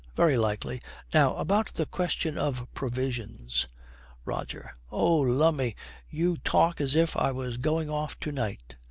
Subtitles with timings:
[0.15, 0.81] very likely.
[1.13, 3.67] Now about the question of provisions'
[4.25, 4.73] ROGER.
[4.89, 5.75] 'Oh, lummy,
[6.09, 8.77] you talk as if I was going off to night!